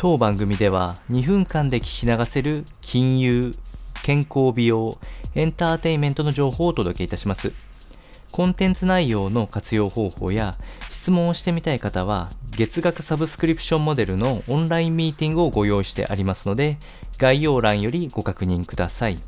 [0.00, 3.52] 当番組では2分間で聞き流せる金融、
[4.04, 4.96] 健康美容、
[5.34, 7.50] エンターテインメントの情報をお届けいたします。
[8.30, 10.56] コンテンツ内容の活用方法や
[10.88, 16.78] 質問をしてみたい方は月額サブスクリプションモデルのオンラインミーティングをご用意してありますので
[17.16, 19.18] 概要欄よりご確認ください。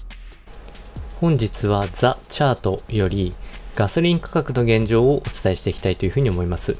[1.20, 3.34] 本日はザ・チャートより
[3.74, 6.78] ガソリン価格の現状をお伝えしていきたいというふうに思います。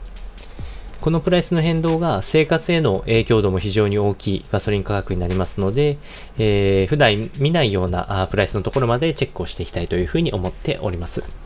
[1.00, 5.96] このプライスの変動が生活への影響度も非常に大きいガソリン価格になりますので、
[6.38, 11.39] えー、普段見ないようなプライスのところまでチェックをしていきたいというふうに思っております。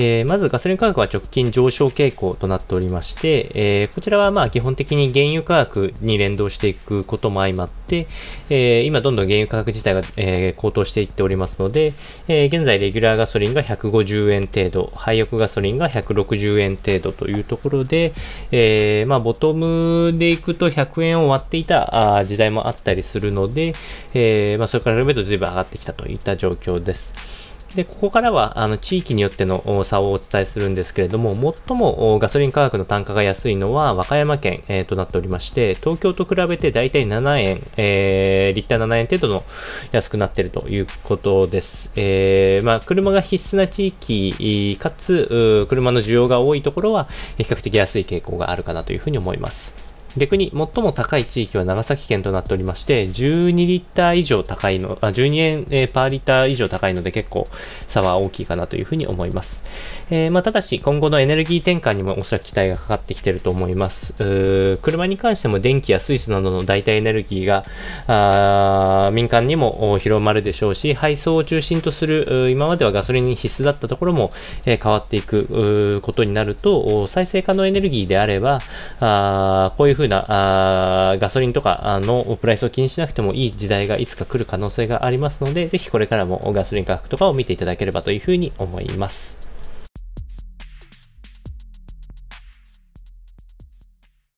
[0.00, 8.06] えー、まずガソリン価格は直近上昇傾向となっておりまして、えー、こちらはまあ基本的に原油価格に連動していくことも相まって、
[8.48, 11.94] えー、今どんどん原油価格自体が、え高騰していっておりますので、
[12.28, 18.12] え現在レギュラーガソリンが150円程度、廃浴ガソリンが160円程度というところで、
[18.52, 23.74] えまあボトムでいくと100円を割っていた時代もあったりするので、
[24.14, 27.48] えまあそれから比べると随分上がってきたといった状況です。
[27.74, 39.44] で、ここからは、あの、地域によっての差をお伝えするんですけれども、最もガソリン価格の単価が安いのは和歌山県、えー、となっておりまして、東京と比べてだいたい7円、えー、リッター7円程度の
[39.92, 41.92] 安くなっているということです。
[41.96, 49.87] えー、まあ、車が必須な地域、かつ、車の需要が多いところは、比較的安い傾向があるかなというふうに思います。
[50.16, 57.46] 逆に最も高い地域は長崎県となっておりまして、12リッター以上高いの、あ12円、えー、パーリッター以上高いので結構
[57.86, 59.62] 差は大きいかなというふうに思います。
[60.10, 64.78] えー、まあ、ただし今後のエネルギー転換にもおそらく期待がかかってきてると思います。
[64.82, 67.64] 車に関しても電気や水素などの代替エネルギーが
[68.06, 74.30] あ民間にも広まるでしょうし、配送を中心とする今まではガソリンに必須だったところも、
[74.64, 78.60] えー、変わっていくことになると、再生可能エネルギーであれば、
[79.00, 89.47] あこういうふうなあガソリンとかのプライスを気にしなくてもいい時代がいつか来る可能性がありますので、ぜひこれからもガソリン価格とかを見ていただければというふうに思います。